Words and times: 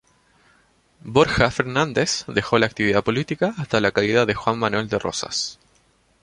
Borja 1.03 1.51
Fernández 1.51 2.25
dejó 2.27 2.57
la 2.57 2.65
actividad 2.65 3.03
política 3.03 3.53
hasta 3.59 3.79
la 3.79 3.91
caída 3.91 4.25
de 4.25 4.33
Juan 4.33 4.57
Manuel 4.57 4.89
de 4.89 4.97
Rosas. 4.97 5.59